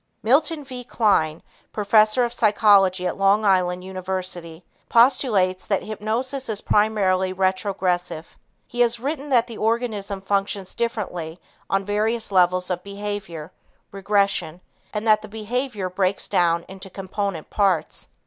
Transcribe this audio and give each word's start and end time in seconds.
Milton 0.23 0.63
V. 0.63 0.83
Kline, 0.83 1.43
professor 1.71 2.25
of 2.25 2.33
psychology 2.33 3.05
at 3.05 3.17
Long 3.17 3.45
Island 3.45 3.83
University, 3.83 4.65
postulates 4.89 5.67
that 5.67 5.83
hypnosis 5.83 6.49
is 6.49 6.59
primarily 6.59 7.31
retrogressive. 7.31 8.35
He 8.65 8.79
has 8.79 8.99
written 8.99 9.29
that 9.29 9.45
the 9.45 9.59
organism 9.59 10.19
functions 10.21 10.73
differently 10.73 11.37
on 11.69 11.85
various 11.85 12.31
levels 12.31 12.71
of 12.71 12.81
behavior 12.81 13.51
(regression), 13.91 14.61
and 14.91 15.05
that 15.07 15.21
the 15.21 15.27
behavior 15.27 15.87
breaks 15.87 16.27
down 16.27 16.65
into 16.67 16.89
component 16.89 17.51
parts. 17.51 18.07